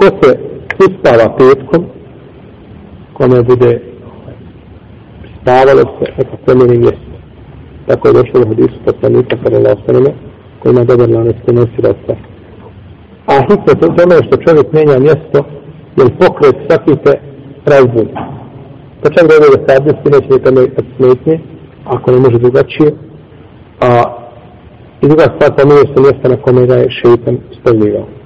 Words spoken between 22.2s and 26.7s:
drugačije. A i druga stvar, pomijenje se mjesta na kome